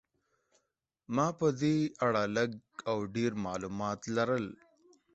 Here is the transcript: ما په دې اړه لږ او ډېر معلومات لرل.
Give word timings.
ما 1.15 1.27
په 1.39 1.47
دې 1.61 1.77
اړه 2.05 2.23
لږ 2.37 2.51
او 2.89 2.97
ډېر 3.15 3.31
معلومات 3.45 3.99
لرل. 4.15 4.45